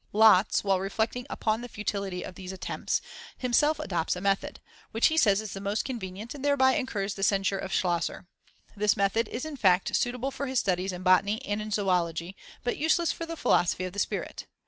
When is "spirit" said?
13.99-14.47